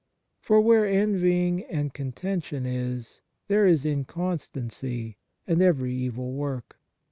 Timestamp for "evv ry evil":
5.59-6.31